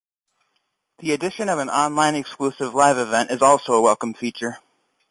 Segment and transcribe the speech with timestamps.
[0.97, 4.57] The addition of an 'Online Exclusive Live Event,' is also a welcome feature.